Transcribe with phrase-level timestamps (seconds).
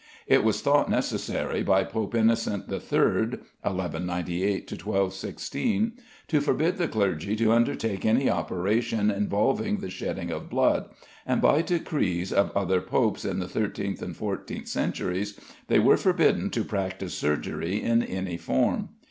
[0.25, 2.79] It was thought necessary by Pope Innocent III.
[2.99, 5.91] (1198 1216)
[6.27, 10.89] to forbid the clergy to undertake any operation involving the shedding of blood,
[11.23, 16.49] and by decrees of other popes in the thirteenth and fourteenth centuries they were forbidden
[16.49, 18.89] to practise surgery in any form.